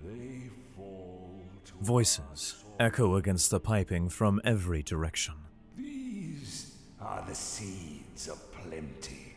they 0.02 0.50
fall 0.74 1.40
to 1.66 1.72
Voices 1.80 2.64
echo 2.80 3.14
against 3.14 3.52
the 3.52 3.60
piping 3.60 4.08
from 4.08 4.40
every 4.44 4.82
direction. 4.82 5.34
These 5.76 6.74
are 7.00 7.24
the 7.28 7.34
seeds 7.34 8.26
of 8.26 8.38
plenty. 8.52 9.34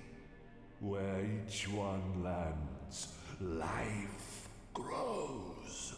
Where 0.79 1.25
each 1.25 1.69
one 1.69 2.23
lands, 2.23 3.09
life 3.39 4.49
grows. 4.73 5.93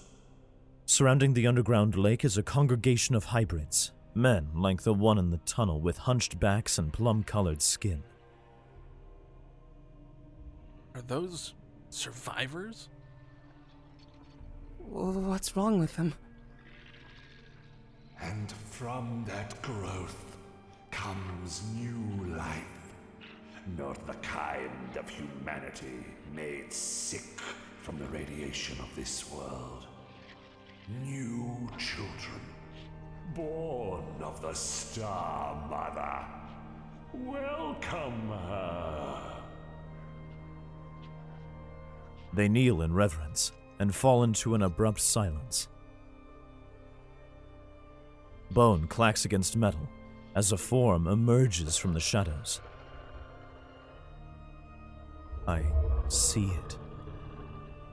Surrounding 0.86 1.36
the 1.36 1.48
underground 1.48 1.96
lake 1.96 2.26
is 2.26 2.38
a 2.38 2.44
congregation 2.44 3.16
of 3.16 3.26
hybrids, 3.26 3.92
men 4.16 4.50
like 4.54 4.84
the 4.84 4.94
one 4.94 5.18
in 5.18 5.30
the 5.30 5.38
tunnel 5.40 5.80
with 5.80 5.98
hunched 6.00 6.40
backs 6.40 6.78
and 6.78 6.92
plum 6.92 7.24
colored 7.24 7.62
skin. 7.62 8.04
Are 10.96 11.02
those 11.02 11.54
survivors? 11.90 12.90
What's 14.78 15.56
wrong 15.56 15.80
with 15.80 15.96
them? 15.96 16.14
And 18.22 18.52
from 18.52 19.26
that 19.28 19.62
growth 19.62 20.38
comes 20.92 21.64
new 21.76 22.36
life. 22.36 22.64
Not 23.78 24.06
the 24.06 24.14
kind 24.16 24.98
of 24.98 25.10
humanity 25.10 26.06
made 26.34 26.74
sick 26.74 27.40
from 27.82 27.98
the 28.00 28.06
radiation 28.06 28.78
of 28.80 28.94
this 28.96 29.32
world. 29.32 29.88
New 31.04 31.70
children, 31.78 32.42
born 33.36 34.04
of 34.22 34.42
the 34.42 34.54
Star 34.54 35.56
Mother. 35.70 36.26
Welcome 37.14 38.30
her. 38.30 39.42
They 42.34 42.48
kneel 42.48 42.82
in 42.82 42.94
reverence 42.94 43.52
and 43.80 43.94
fall 43.94 44.24
into 44.24 44.56
an 44.56 44.62
abrupt 44.62 45.02
silence. 45.02 45.68
Bone 48.52 48.88
clacks 48.88 49.26
against 49.26 49.58
metal 49.58 49.88
as 50.36 50.52
a 50.52 50.58
form 50.58 51.08
emerges 51.08 51.78
from 51.78 51.94
the 51.94 52.00
shadows. 52.00 52.62
I 55.48 55.64
see 56.08 56.46
it. 56.46 56.78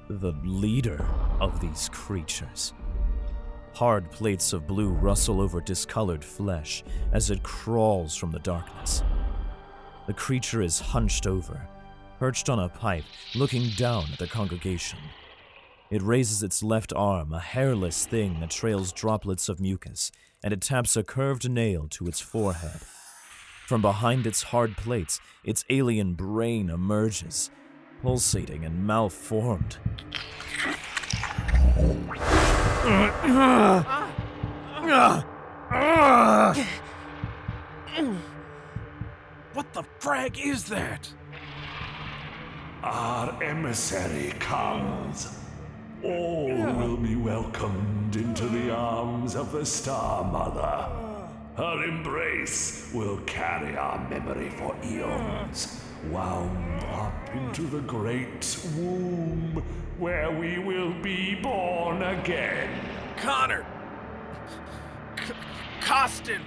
The 0.09 0.33
leader 0.45 1.05
of 1.41 1.61
these 1.61 1.89
creatures. 1.91 2.73
Hard 3.79 4.11
plates 4.11 4.53
of 4.53 4.67
blue 4.67 4.89
rustle 4.89 5.41
over 5.41 5.61
discolored 5.61 6.25
flesh 6.25 6.83
as 7.13 7.31
it 7.31 7.45
crawls 7.45 8.17
from 8.17 8.33
the 8.33 8.41
darkness. 8.41 9.05
The 10.09 10.15
creature 10.15 10.63
is 10.63 10.81
hunched 10.81 11.29
over, 11.29 11.65
perched 12.19 12.49
on 12.49 12.59
a 12.59 12.69
pipe, 12.69 13.05
looking 13.37 13.71
down 13.77 14.07
at 14.13 14.19
the 14.19 14.27
congregation. 14.27 14.99
It 15.93 16.03
raises 16.03 16.43
its 16.43 16.61
left 16.61 16.93
arm, 16.97 17.33
a 17.33 17.39
hairless 17.39 18.05
thing 18.05 18.41
that 18.41 18.51
trails 18.51 18.93
droplets 18.93 19.49
of 19.49 19.61
mucus, 19.61 20.11
and 20.43 20.53
it 20.53 20.61
taps 20.61 20.97
a 20.97 21.05
curved 21.05 21.49
nail 21.49 21.87
to 21.91 22.09
its 22.09 22.19
forehead. 22.19 22.81
From 23.69 23.81
behind 23.81 24.27
its 24.27 24.43
hard 24.43 24.77
plates, 24.77 25.21
its 25.45 25.65
alien 25.71 26.15
brain 26.15 26.69
emerges, 26.69 27.53
pulsating 28.03 28.65
and 28.65 28.85
malformed. 28.85 29.79
What 39.53 39.73
the 39.73 39.83
frag 39.99 40.39
is 40.39 40.65
that? 40.65 41.13
Our 42.83 43.43
emissary 43.43 44.33
comes. 44.39 45.37
All 46.03 46.49
will 46.49 46.97
be 46.97 47.17
welcomed 47.17 48.15
into 48.15 48.47
the 48.47 48.71
arms 48.71 49.35
of 49.35 49.51
the 49.51 49.67
Star 49.67 50.25
Mother. 50.25 50.89
Her 51.57 51.85
embrace 51.85 52.89
will 52.95 53.19
carry 53.27 53.77
our 53.77 54.09
memory 54.09 54.51
for 54.51 54.77
eons, 54.85 55.83
wound 56.09 56.85
up 56.85 57.35
into 57.35 57.63
the 57.63 57.81
great 57.81 58.57
womb 58.77 59.65
where 59.99 60.31
we 60.31 60.59
will 60.59 60.93
be 61.03 61.35
born 61.35 62.03
again. 62.03 62.71
Connor! 63.17 63.67
C- 65.27 65.35
Costin! 65.81 66.43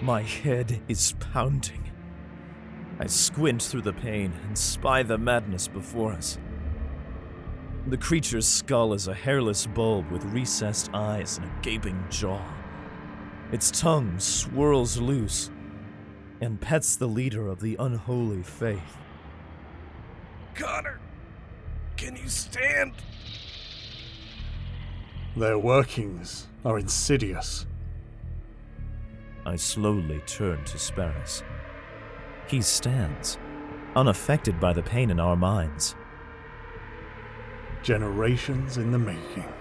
My 0.00 0.22
head 0.22 0.82
is 0.88 1.14
pounding. 1.20 1.90
I 2.98 3.06
squint 3.06 3.62
through 3.62 3.82
the 3.82 3.92
pain 3.92 4.32
and 4.46 4.58
spy 4.58 5.04
the 5.04 5.18
madness 5.18 5.68
before 5.68 6.12
us. 6.12 6.38
The 7.86 7.96
creature's 7.96 8.46
skull 8.46 8.92
is 8.94 9.08
a 9.08 9.14
hairless 9.14 9.66
bulb 9.66 10.10
with 10.10 10.24
recessed 10.24 10.90
eyes 10.92 11.38
and 11.38 11.46
a 11.46 11.52
gaping 11.62 12.04
jaw. 12.10 12.42
Its 13.52 13.70
tongue 13.70 14.18
swirls 14.18 14.98
loose 14.98 15.50
and 16.40 16.60
pets 16.60 16.96
the 16.96 17.08
leader 17.08 17.48
of 17.48 17.60
the 17.60 17.76
unholy 17.78 18.42
faith. 18.42 18.96
Connor! 20.54 21.00
Can 21.96 22.16
you 22.16 22.28
stand? 22.28 22.92
Their 25.36 25.58
workings 25.58 26.46
are 26.64 26.78
insidious. 26.78 27.66
I 29.46 29.56
slowly 29.56 30.20
turn 30.26 30.64
to 30.64 30.78
Sparus. 30.78 31.42
He 32.46 32.60
stands, 32.60 33.38
unaffected 33.96 34.60
by 34.60 34.72
the 34.72 34.82
pain 34.82 35.10
in 35.10 35.18
our 35.18 35.36
minds. 35.36 35.96
Generations 37.82 38.76
in 38.76 38.92
the 38.92 38.98
making. 38.98 39.52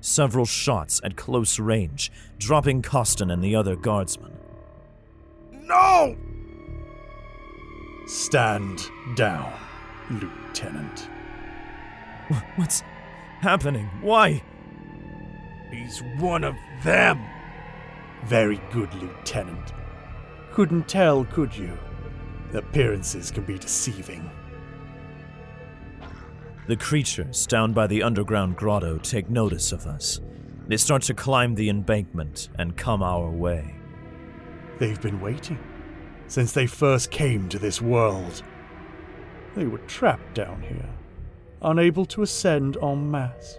Several 0.00 0.46
shots 0.46 1.00
at 1.04 1.16
close 1.16 1.60
range, 1.60 2.10
dropping 2.38 2.82
Costin 2.82 3.30
and 3.30 3.44
the 3.44 3.54
other 3.54 3.76
guardsmen. 3.76 4.32
No! 5.68 6.16
Stand 8.06 8.90
down, 9.16 9.52
Lieutenant. 10.10 11.10
What's 12.56 12.82
happening? 13.40 13.88
Why? 14.00 14.42
He's 15.70 16.02
one 16.18 16.42
of 16.42 16.54
them! 16.82 17.22
Very 18.24 18.60
good, 18.72 18.92
Lieutenant. 18.94 19.74
Couldn't 20.52 20.88
tell, 20.88 21.26
could 21.26 21.54
you? 21.54 21.78
Appearances 22.54 23.30
can 23.30 23.44
be 23.44 23.58
deceiving. 23.58 24.30
The 26.66 26.76
creatures 26.76 27.46
down 27.46 27.72
by 27.72 27.86
the 27.86 28.02
underground 28.02 28.56
grotto 28.56 28.98
take 28.98 29.28
notice 29.28 29.72
of 29.72 29.86
us. 29.86 30.20
They 30.66 30.76
start 30.78 31.02
to 31.02 31.14
climb 31.14 31.54
the 31.54 31.68
embankment 31.68 32.48
and 32.58 32.76
come 32.76 33.02
our 33.02 33.30
way. 33.30 33.77
They've 34.78 35.00
been 35.00 35.20
waiting 35.20 35.58
since 36.28 36.52
they 36.52 36.66
first 36.66 37.10
came 37.10 37.48
to 37.48 37.58
this 37.58 37.80
world. 37.80 38.42
They 39.56 39.66
were 39.66 39.78
trapped 39.78 40.34
down 40.34 40.62
here, 40.62 40.90
unable 41.62 42.04
to 42.06 42.22
ascend 42.22 42.76
en 42.82 43.10
masse. 43.10 43.58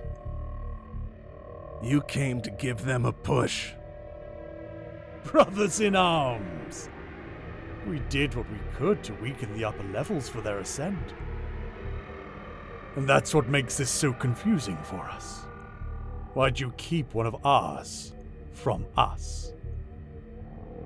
You 1.82 2.02
came 2.02 2.42
to 2.42 2.52
give 2.52 2.86
them 2.86 3.06
a 3.06 3.12
push. 3.12 3.74
Brothers 5.24 5.80
in 5.80 5.96
arms! 5.96 6.90
We 7.88 8.00
did 8.10 8.36
what 8.36 8.50
we 8.52 8.60
could 8.76 9.04
to 9.04 9.14
weaken 9.16 9.54
the 9.54 9.66
upper 9.66 9.84
levels 9.84 10.30
for 10.30 10.42
their 10.42 10.60
ascent. 10.60 11.14
And 12.96 13.08
that's 13.08 13.34
what 13.34 13.48
makes 13.48 13.78
this 13.78 13.90
so 13.90 14.14
confusing 14.14 14.78
for 14.84 15.02
us. 15.02 15.46
Why'd 16.34 16.60
you 16.60 16.74
keep 16.78 17.14
one 17.14 17.26
of 17.26 17.46
ours 17.46 18.14
from 18.52 18.86
us? 18.96 19.54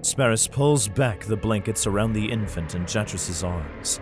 Sparus 0.01 0.47
pulls 0.47 0.87
back 0.87 1.23
the 1.25 1.37
blankets 1.37 1.87
around 1.87 2.13
the 2.13 2.31
infant 2.31 2.75
in 2.75 2.85
Jatrus's 2.85 3.43
arms. 3.43 3.99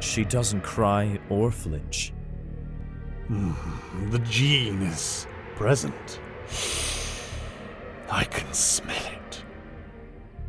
She 0.00 0.24
doesn't 0.24 0.62
cry 0.62 1.18
or 1.28 1.50
flinch. 1.50 2.12
Hmm, 3.26 3.52
the 4.10 4.20
gene 4.20 4.82
is 4.82 5.26
present. 5.56 6.20
I 8.10 8.24
can 8.24 8.52
smell 8.54 9.06
it. 9.06 9.44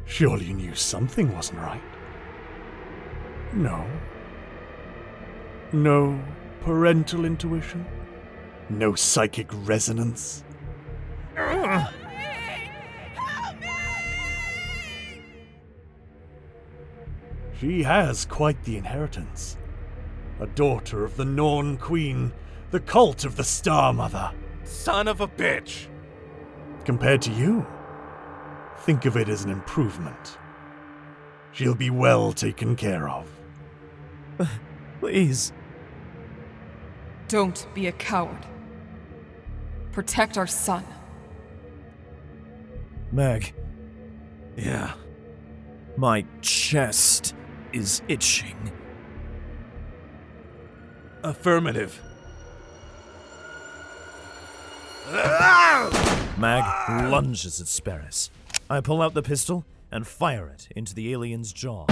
Surely 0.05 0.45
you 0.45 0.53
knew 0.53 0.75
something 0.75 1.33
wasn't 1.33 1.59
right. 1.59 1.81
No. 3.53 3.85
No 5.73 6.23
parental 6.61 7.25
intuition? 7.25 7.85
No 8.69 8.95
psychic 8.95 9.47
resonance? 9.51 10.43
She 17.59 17.83
has 17.83 18.25
quite 18.25 18.63
the 18.63 18.77
inheritance. 18.77 19.57
A 20.39 20.47
daughter 20.47 21.03
of 21.03 21.17
the 21.17 21.25
Norn 21.25 21.77
Queen, 21.77 22.31
the 22.71 22.79
cult 22.79 23.25
of 23.25 23.35
the 23.35 23.43
Star 23.43 23.91
Mother. 23.91 24.31
Son 24.63 25.07
of 25.07 25.19
a 25.19 25.27
bitch! 25.27 25.87
Compared 26.85 27.21
to 27.23 27.31
you, 27.31 27.67
think 28.79 29.05
of 29.05 29.17
it 29.17 29.27
as 29.27 29.43
an 29.43 29.51
improvement. 29.51 30.37
She'll 31.51 31.75
be 31.75 31.89
well 31.89 32.31
taken 32.31 32.75
care 32.75 33.09
of. 33.09 33.27
Please. 34.99 35.51
Don't 37.27 37.67
be 37.73 37.87
a 37.87 37.91
coward. 37.91 38.45
Protect 39.91 40.37
our 40.37 40.47
son. 40.47 40.85
Meg, 43.11 43.53
Yeah. 44.55 44.93
my 45.97 46.23
chest 46.41 47.33
is 47.73 48.01
itching. 48.07 48.71
Affirmative. 51.23 52.01
Mag 56.37 57.11
lunges 57.11 57.59
at 57.59 57.67
Sparus. 57.67 58.29
I 58.69 58.79
pull 58.81 59.01
out 59.01 59.13
the 59.13 59.23
pistol 59.23 59.65
and 59.91 60.05
fire 60.05 60.47
it 60.47 60.67
into 60.75 60.93
the 60.93 61.11
alien's 61.11 61.51
jaw. 61.51 61.85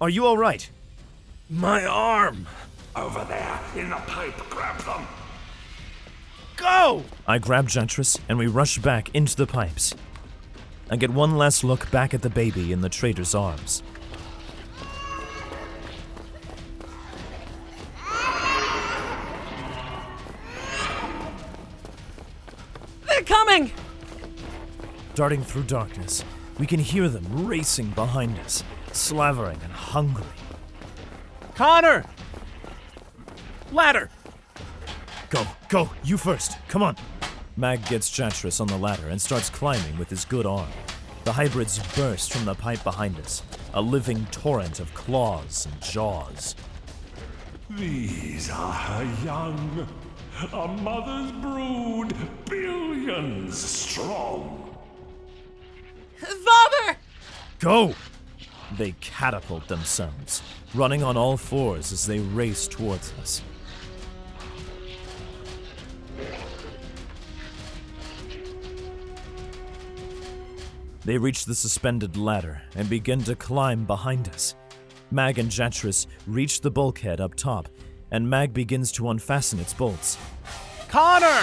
Are 0.00 0.08
you 0.08 0.26
alright? 0.26 0.70
My 1.50 1.84
arm! 1.84 2.46
Over 2.94 3.24
there, 3.24 3.60
in 3.76 3.90
the 3.90 3.96
pipe, 3.96 4.36
grab 4.50 4.78
them. 4.82 5.06
Go! 6.56 7.04
I 7.26 7.38
grab 7.38 7.68
Jatrus 7.68 8.18
and 8.28 8.38
we 8.38 8.46
rush 8.46 8.78
back 8.78 9.10
into 9.14 9.36
the 9.36 9.46
pipes. 9.46 9.94
I 10.90 10.96
get 10.96 11.10
one 11.10 11.36
last 11.36 11.64
look 11.64 11.90
back 11.90 12.14
at 12.14 12.22
the 12.22 12.30
baby 12.30 12.72
in 12.72 12.80
the 12.80 12.88
trader's 12.88 13.34
arms. 13.34 13.82
They're 23.06 23.22
coming! 23.22 23.70
darting 25.14 25.42
through 25.42 25.64
darkness. 25.64 26.24
We 26.60 26.66
can 26.66 26.78
hear 26.78 27.08
them 27.08 27.24
racing 27.44 27.90
behind 27.90 28.38
us, 28.38 28.62
slavering 28.92 29.58
and 29.64 29.72
hungry. 29.72 30.24
Connor! 31.54 32.04
Ladder! 33.72 34.10
Go, 35.28 35.44
go, 35.68 35.90
you 36.04 36.16
first, 36.16 36.56
come 36.68 36.82
on. 36.82 36.96
Mag 37.58 37.84
gets 37.88 38.08
Jatrus 38.08 38.60
on 38.60 38.68
the 38.68 38.78
ladder 38.78 39.08
and 39.08 39.20
starts 39.20 39.50
climbing 39.50 39.98
with 39.98 40.08
his 40.08 40.24
good 40.24 40.46
arm. 40.46 40.68
The 41.24 41.32
hybrids 41.32 41.80
burst 41.96 42.32
from 42.32 42.44
the 42.44 42.54
pipe 42.54 42.84
behind 42.84 43.18
us, 43.18 43.42
a 43.74 43.80
living 43.80 44.24
torrent 44.30 44.78
of 44.78 44.94
claws 44.94 45.66
and 45.66 45.82
jaws. 45.82 46.54
These 47.70 48.48
are 48.48 48.72
her 48.72 49.24
young. 49.24 49.88
A 50.52 50.68
mother's 50.68 51.32
brood, 51.32 52.14
billions 52.48 53.58
strong. 53.58 54.78
Father! 56.16 56.96
Go! 57.58 57.92
They 58.76 58.92
catapult 59.00 59.66
themselves, 59.66 60.42
running 60.76 61.02
on 61.02 61.16
all 61.16 61.36
fours 61.36 61.90
as 61.90 62.06
they 62.06 62.20
race 62.20 62.68
towards 62.68 63.12
us. 63.20 63.42
They 71.08 71.16
reach 71.16 71.46
the 71.46 71.54
suspended 71.54 72.18
ladder 72.18 72.60
and 72.74 72.90
begin 72.90 73.24
to 73.24 73.34
climb 73.34 73.86
behind 73.86 74.28
us. 74.28 74.54
Mag 75.10 75.38
and 75.38 75.50
Jatrus 75.50 76.06
reach 76.26 76.60
the 76.60 76.70
bulkhead 76.70 77.18
up 77.18 77.34
top, 77.34 77.70
and 78.10 78.28
Mag 78.28 78.52
begins 78.52 78.92
to 78.92 79.08
unfasten 79.08 79.58
its 79.58 79.72
bolts. 79.72 80.18
Connor! 80.90 81.42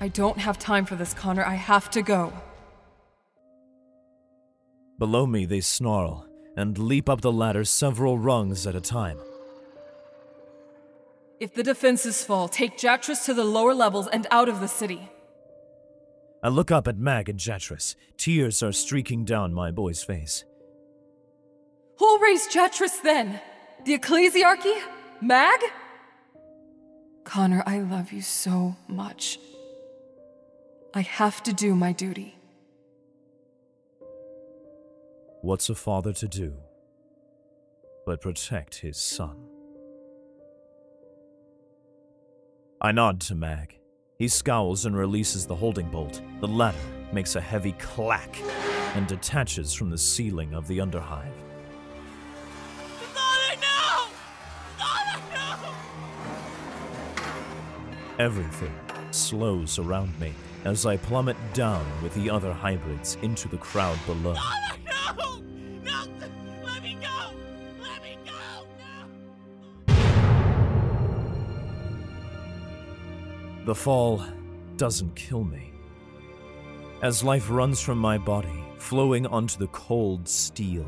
I 0.00 0.08
don't 0.08 0.36
have 0.36 0.58
time 0.58 0.84
for 0.84 0.96
this, 0.96 1.14
Connor. 1.14 1.46
I 1.46 1.54
have 1.54 1.88
to 1.92 2.02
go. 2.02 2.34
Below 4.98 5.26
me, 5.26 5.46
they 5.46 5.62
snarl 5.62 6.28
and 6.58 6.76
leap 6.76 7.08
up 7.08 7.22
the 7.22 7.32
ladder 7.32 7.64
several 7.64 8.18
rungs 8.18 8.66
at 8.66 8.74
a 8.74 8.82
time. 8.82 9.16
If 11.38 11.52
the 11.52 11.62
defenses 11.62 12.24
fall, 12.24 12.48
take 12.48 12.78
Jatrus 12.78 13.24
to 13.26 13.34
the 13.34 13.44
lower 13.44 13.74
levels 13.74 14.08
and 14.08 14.26
out 14.30 14.48
of 14.48 14.60
the 14.60 14.68
city. 14.68 15.10
I 16.42 16.48
look 16.48 16.70
up 16.70 16.88
at 16.88 16.96
Mag 16.96 17.28
and 17.28 17.38
Jatrus. 17.38 17.94
Tears 18.16 18.62
are 18.62 18.72
streaking 18.72 19.24
down 19.24 19.52
my 19.52 19.70
boy's 19.70 20.02
face. 20.02 20.44
Who'll 21.98 22.18
raise 22.18 22.46
Jatrus 22.48 23.02
then? 23.02 23.40
The 23.84 23.98
Ecclesiarchy? 23.98 24.80
Mag? 25.20 25.60
Connor, 27.24 27.62
I 27.66 27.80
love 27.80 28.12
you 28.12 28.22
so 28.22 28.76
much. 28.88 29.38
I 30.94 31.00
have 31.02 31.42
to 31.42 31.52
do 31.52 31.74
my 31.74 31.92
duty. 31.92 32.36
What's 35.42 35.68
a 35.68 35.74
father 35.74 36.12
to 36.14 36.28
do 36.28 36.54
but 38.06 38.20
protect 38.20 38.76
his 38.76 38.96
son? 38.98 39.55
I 42.80 42.92
nod 42.92 43.20
to 43.22 43.34
Mag. 43.34 43.78
He 44.18 44.28
scowls 44.28 44.84
and 44.84 44.94
releases 44.94 45.46
the 45.46 45.54
holding 45.54 45.88
bolt. 45.90 46.20
The 46.40 46.48
ladder 46.48 46.76
makes 47.10 47.34
a 47.34 47.40
heavy 47.40 47.72
clack 47.72 48.38
and 48.94 49.06
detaches 49.06 49.72
from 49.72 49.88
the 49.88 49.96
ceiling 49.96 50.52
of 50.52 50.68
the 50.68 50.78
underhive. 50.78 51.32
Father, 53.14 53.60
no! 53.62 54.08
Father, 54.76 55.22
no! 55.32 55.74
Everything 58.18 58.74
slows 59.10 59.78
around 59.78 60.18
me 60.20 60.34
as 60.66 60.84
I 60.84 60.98
plummet 60.98 61.36
down 61.54 61.86
with 62.02 62.14
the 62.14 62.28
other 62.28 62.52
hybrids 62.52 63.16
into 63.22 63.48
the 63.48 63.56
crowd 63.56 63.98
below. 64.04 64.34
Father, 64.34 64.80
no! 64.84 65.40
No! 65.82 66.04
Let 66.62 66.82
me 66.82 66.98
go! 67.00 67.30
Let 67.82 68.02
me 68.02 68.18
go! 68.26 68.66
The 73.66 73.74
fall 73.74 74.22
doesn't 74.76 75.16
kill 75.16 75.42
me. 75.42 75.72
As 77.02 77.24
life 77.24 77.50
runs 77.50 77.80
from 77.80 77.98
my 77.98 78.16
body, 78.16 78.64
flowing 78.78 79.26
onto 79.26 79.58
the 79.58 79.66
cold 79.66 80.28
steel, 80.28 80.86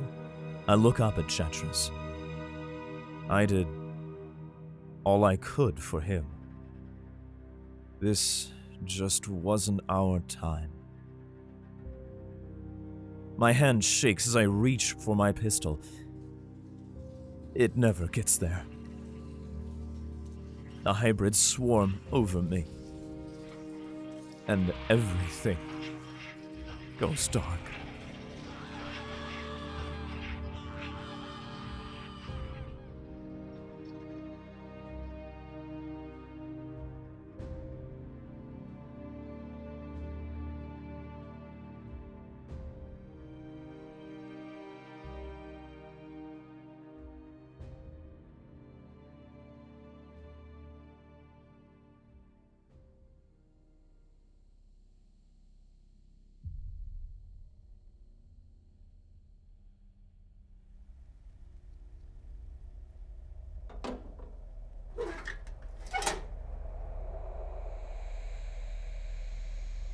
I 0.68 0.76
look 0.76 1.00
up 1.00 1.18
at 1.18 1.26
Jatrus. 1.26 1.90
I 3.28 3.46
did 3.46 3.66
all 5.02 5.24
I 5.24 5.38
could 5.38 5.80
for 5.82 6.00
him. 6.00 6.24
This 7.98 8.52
just 8.84 9.26
wasn't 9.26 9.80
our 9.88 10.20
time. 10.20 10.70
My 13.36 13.50
hand 13.50 13.84
shakes 13.84 14.28
as 14.28 14.36
I 14.36 14.42
reach 14.42 14.92
for 14.92 15.16
my 15.16 15.32
pistol. 15.32 15.80
It 17.56 17.76
never 17.76 18.06
gets 18.06 18.38
there. 18.38 18.64
The 20.88 20.94
hybrids 20.94 21.38
swarm 21.38 22.00
over 22.12 22.40
me. 22.40 22.64
And 24.46 24.72
everything 24.88 25.58
goes 26.98 27.28
dark. 27.28 27.67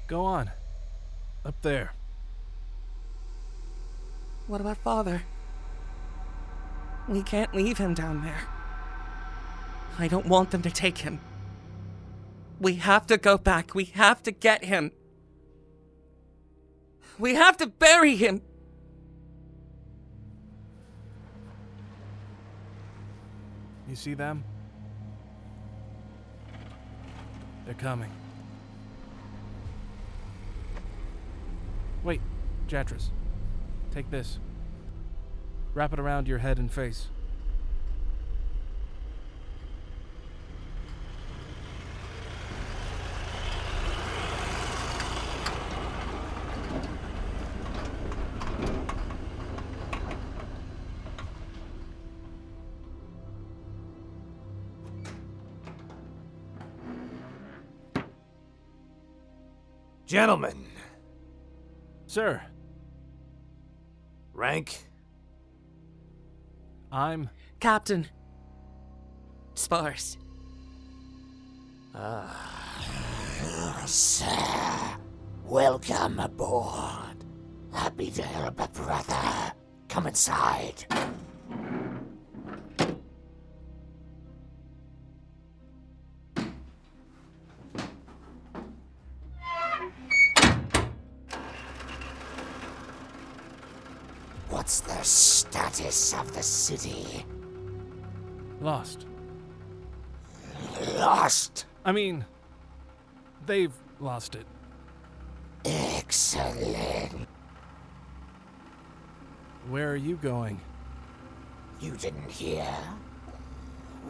Go 0.06 0.24
on. 0.24 0.50
Up 1.44 1.60
there. 1.62 1.92
What 4.46 4.60
about 4.60 4.76
Father? 4.78 5.22
We 7.08 7.22
can't 7.22 7.54
leave 7.54 7.78
him 7.78 7.94
down 7.94 8.22
there. 8.22 8.42
I 9.98 10.08
don't 10.08 10.26
want 10.26 10.50
them 10.50 10.62
to 10.62 10.70
take 10.70 10.98
him. 10.98 11.20
We 12.60 12.74
have 12.76 13.06
to 13.06 13.16
go 13.16 13.38
back. 13.38 13.74
We 13.74 13.84
have 13.84 14.22
to 14.24 14.30
get 14.30 14.64
him. 14.64 14.92
We 17.18 17.34
have 17.34 17.56
to 17.58 17.66
bury 17.66 18.16
him. 18.16 18.42
You 23.88 23.96
see 23.96 24.14
them? 24.14 24.44
They're 27.64 27.74
coming. 27.74 28.10
Wait, 32.04 32.20
Jatrus. 32.68 33.08
Take 33.90 34.10
this. 34.10 34.38
Wrap 35.72 35.94
it 35.94 35.98
around 35.98 36.28
your 36.28 36.38
head 36.38 36.58
and 36.58 36.70
face. 36.70 37.08
Gentlemen, 60.06 60.63
Sir, 62.14 62.40
rank? 64.32 64.86
I'm. 66.92 67.28
Captain. 67.58 68.06
Spars. 69.54 70.16
Ah. 71.92 73.82
Sir, 73.84 74.96
welcome 75.44 76.20
aboard. 76.20 77.16
Happy 77.72 78.12
to 78.12 78.22
help 78.22 78.60
a 78.60 78.68
brother. 78.68 79.52
Come 79.88 80.06
inside. 80.06 80.86
Status 94.68 96.14
of 96.14 96.32
the 96.34 96.42
city? 96.42 97.24
Lost. 98.60 99.06
Lost. 100.96 101.66
I 101.84 101.92
mean, 101.92 102.24
they've 103.46 103.74
lost 104.00 104.34
it. 104.34 104.46
Excellent. 105.64 107.28
Where 109.68 109.90
are 109.90 109.96
you 109.96 110.16
going? 110.16 110.60
You 111.80 111.96
didn't 111.96 112.30
hear? 112.30 112.66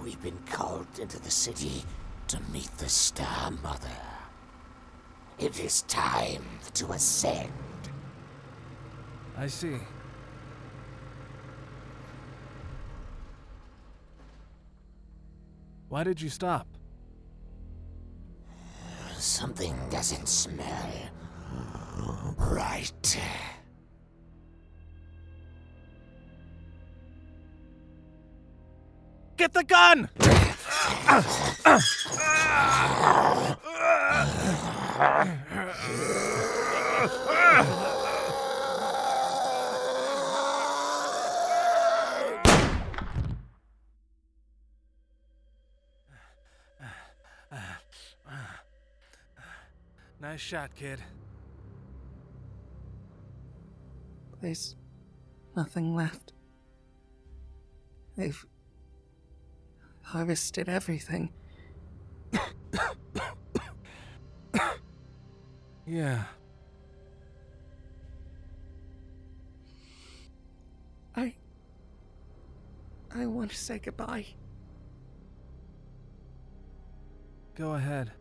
We've 0.03 0.21
been 0.23 0.38
called 0.51 0.87
into 1.01 1.21
the 1.21 1.31
city 1.31 1.85
to 2.29 2.40
meet 2.53 2.71
the 2.79 2.88
Star 2.88 3.51
Mother. 3.62 3.88
It 5.38 5.59
is 5.61 5.83
time 5.83 6.45
to 6.75 6.93
ascend. 6.93 7.53
I 9.37 9.47
see. 9.47 9.79
Why 15.94 16.02
did 16.02 16.20
you 16.20 16.28
stop? 16.28 16.66
Something 19.16 19.76
doesn't 19.90 20.28
smell 20.28 20.90
right. 22.37 23.16
Get 29.37 29.52
the 29.52 29.62
gun! 29.62 30.09
shot, 50.44 50.74
kid. 50.76 51.00
There's 54.42 54.76
nothing 55.57 55.94
left. 55.94 56.35
They've 58.14 58.44
harvested 60.02 60.68
everything. 60.68 61.33
Yeah. 65.87 66.24
I. 71.16 71.35
I 73.14 73.26
want 73.26 73.50
to 73.50 73.57
say 73.57 73.78
goodbye. 73.78 74.26
Go 77.54 77.74
ahead. 77.74 78.12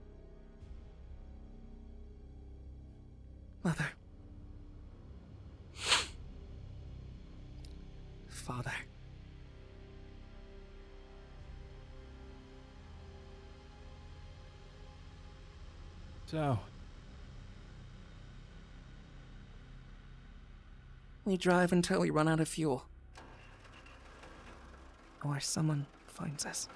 Mother. 3.64 3.88
Father. 8.28 8.74
So, 16.26 16.60
We 21.26 21.38
drive 21.38 21.72
until 21.72 22.02
we 22.02 22.10
run 22.10 22.28
out 22.28 22.42
of 22.42 22.50
fuel. 22.50 22.84
Or 25.24 25.40
someone 25.40 25.86
finds 26.08 26.46
us. 26.46 26.68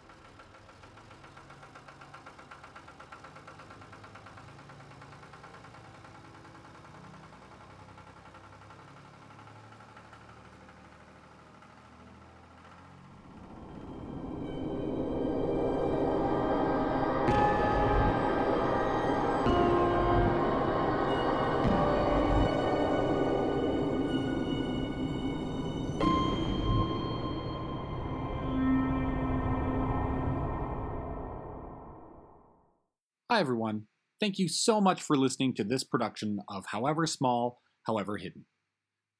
Hi, 33.37 33.41
everyone. 33.41 33.83
Thank 34.19 34.39
you 34.39 34.49
so 34.49 34.81
much 34.81 34.99
for 34.99 35.15
listening 35.15 35.53
to 35.57 35.63
this 35.63 35.83
production 35.83 36.39
of 36.49 36.65
However 36.71 37.05
Small, 37.05 37.61
However 37.85 38.17
Hidden. 38.17 38.45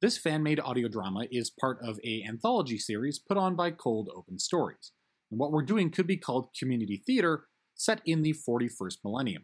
This 0.02 0.18
fan 0.18 0.42
made 0.42 0.60
audio 0.60 0.88
drama 0.88 1.28
is 1.32 1.52
part 1.52 1.78
of 1.84 2.00
a 2.04 2.26
anthology 2.28 2.80
series 2.80 3.20
put 3.20 3.38
on 3.38 3.56
by 3.56 3.70
Cold 3.70 4.10
Open 4.16 4.40
Stories. 4.40 4.92
And 5.30 5.40
what 5.40 5.52
we're 5.52 5.62
doing 5.62 5.92
could 5.92 6.08
be 6.08 6.18
called 6.18 6.50
community 6.60 7.04
theater 7.06 7.46
set 7.76 8.02
in 8.08 8.24
the 8.24 8.34
41st 8.34 8.96
millennium. 9.04 9.44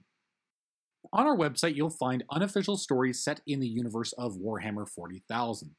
On 1.13 1.27
our 1.27 1.38
website, 1.38 1.75
you'll 1.75 1.91
find 1.91 2.23
unofficial 2.31 2.75
stories 2.75 3.23
set 3.23 3.41
in 3.45 3.59
the 3.59 3.67
universe 3.67 4.12
of 4.13 4.39
Warhammer 4.43 4.89
40,000. 4.89 5.75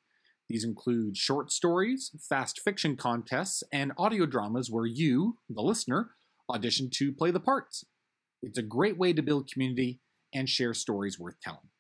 These 0.49 0.63
include 0.63 1.17
short 1.17 1.51
stories, 1.51 2.13
fast 2.29 2.61
fiction 2.61 2.95
contests, 2.95 3.65
and 3.73 3.91
audio 3.99 4.25
dramas 4.25 4.71
where 4.71 4.87
you, 4.87 5.39
the 5.51 5.63
listener, 5.63 6.11
audition 6.49 6.91
to 6.93 7.11
play 7.11 7.33
the 7.33 7.41
parts. 7.41 7.85
It's 8.45 8.59
a 8.59 8.63
great 8.63 8.99
way 8.99 9.13
to 9.13 9.23
build 9.23 9.51
community 9.51 10.01
and 10.33 10.49
share 10.49 10.75
stories 10.75 11.19
worth 11.19 11.41
telling. 11.41 11.71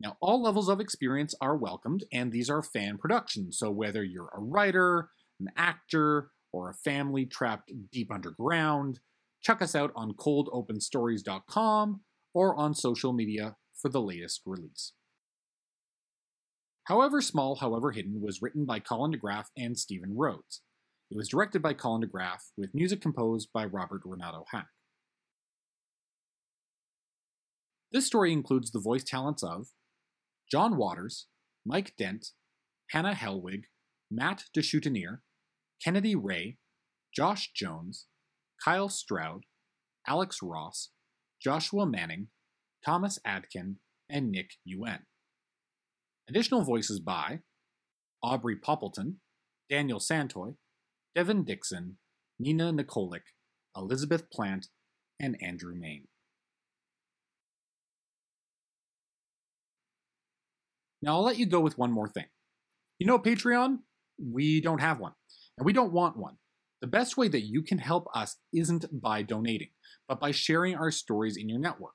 Now, 0.00 0.16
all 0.20 0.42
levels 0.42 0.68
of 0.68 0.80
experience 0.80 1.34
are 1.40 1.56
welcomed, 1.56 2.04
and 2.12 2.32
these 2.32 2.50
are 2.50 2.62
fan 2.62 2.98
productions. 2.98 3.58
So, 3.58 3.70
whether 3.70 4.02
you're 4.02 4.30
a 4.34 4.40
writer, 4.40 5.10
an 5.38 5.48
actor, 5.56 6.30
or 6.52 6.70
a 6.70 6.74
family 6.74 7.24
trapped 7.26 7.70
deep 7.92 8.10
underground, 8.12 9.00
check 9.42 9.62
us 9.62 9.74
out 9.74 9.92
on 9.94 10.14
coldopenstories.com 10.14 12.00
or 12.34 12.56
on 12.56 12.74
social 12.74 13.12
media 13.12 13.56
for 13.74 13.88
the 13.88 14.00
latest 14.00 14.42
release. 14.46 14.92
However 16.84 17.20
Small, 17.20 17.56
However 17.56 17.92
Hidden 17.92 18.20
was 18.20 18.42
written 18.42 18.64
by 18.64 18.80
Colin 18.80 19.12
DeGraff 19.12 19.46
and 19.56 19.78
Stephen 19.78 20.16
Rhodes. 20.16 20.62
It 21.10 21.16
was 21.16 21.28
directed 21.28 21.62
by 21.62 21.74
Colin 21.74 22.02
DeGraff 22.02 22.50
with 22.56 22.74
music 22.74 23.00
composed 23.00 23.50
by 23.52 23.66
Robert 23.66 24.02
Renato 24.04 24.44
Hack. 24.50 24.66
This 27.92 28.06
story 28.06 28.32
includes 28.32 28.70
the 28.70 28.80
voice 28.80 29.04
talents 29.04 29.42
of 29.42 29.68
John 30.50 30.78
Waters, 30.78 31.26
Mike 31.66 31.94
Dent, 31.98 32.28
Hannah 32.90 33.14
Helwig, 33.14 33.64
Matt 34.10 34.44
DeChutenier, 34.56 35.18
Kennedy 35.84 36.14
Ray, 36.14 36.56
Josh 37.14 37.52
Jones, 37.54 38.06
Kyle 38.64 38.88
Stroud, 38.88 39.42
Alex 40.08 40.38
Ross, 40.42 40.90
Joshua 41.42 41.84
Manning, 41.84 42.28
Thomas 42.84 43.18
Adkin, 43.26 43.76
and 44.08 44.30
Nick 44.30 44.52
Yuen. 44.64 45.00
Additional 46.28 46.62
voices 46.62 46.98
by 46.98 47.40
Aubrey 48.22 48.56
Poppleton, 48.56 49.16
Daniel 49.68 49.98
Santoy, 49.98 50.54
Devin 51.14 51.44
Dixon, 51.44 51.98
Nina 52.38 52.72
Nikolic, 52.72 53.34
Elizabeth 53.76 54.30
Plant, 54.30 54.68
and 55.20 55.36
Andrew 55.42 55.74
Main. 55.74 56.06
Now, 61.02 61.14
I'll 61.14 61.24
let 61.24 61.38
you 61.38 61.46
go 61.46 61.60
with 61.60 61.76
one 61.76 61.90
more 61.90 62.08
thing. 62.08 62.26
You 62.98 63.06
know, 63.06 63.18
Patreon, 63.18 63.78
we 64.18 64.60
don't 64.60 64.80
have 64.80 65.00
one, 65.00 65.12
and 65.58 65.66
we 65.66 65.72
don't 65.72 65.92
want 65.92 66.16
one. 66.16 66.36
The 66.80 66.86
best 66.86 67.16
way 67.16 67.28
that 67.28 67.42
you 67.42 67.62
can 67.62 67.78
help 67.78 68.06
us 68.14 68.36
isn't 68.54 69.00
by 69.02 69.22
donating, 69.22 69.70
but 70.08 70.20
by 70.20 70.30
sharing 70.30 70.76
our 70.76 70.90
stories 70.90 71.36
in 71.36 71.48
your 71.48 71.58
network. 71.58 71.94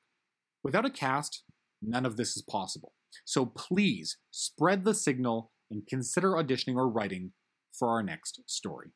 Without 0.64 0.86
a 0.86 0.90
cast, 0.90 1.44
none 1.82 2.06
of 2.06 2.18
this 2.18 2.36
is 2.36 2.42
possible. 2.42 2.94
So 3.26 3.46
please 3.46 4.18
spread 4.32 4.84
the 4.84 4.94
signal 4.94 5.52
and 5.72 5.88
consider 5.88 6.32
auditioning 6.32 6.76
or 6.76 6.90
writing 6.90 7.32
for 7.78 7.90
our 7.90 8.04
next 8.04 8.42
story. 8.46 8.92